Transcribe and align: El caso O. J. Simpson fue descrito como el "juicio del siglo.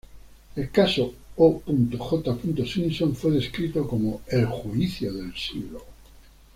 El 0.55 0.71
caso 0.71 1.13
O. 1.37 1.61
J. 1.63 2.35
Simpson 2.65 3.13
fue 3.15 3.29
descrito 3.33 3.87
como 3.87 4.21
el 4.29 4.47
"juicio 4.47 5.13
del 5.13 5.31
siglo. 5.35 5.85